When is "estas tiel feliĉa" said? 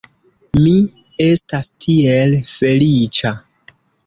1.25-3.37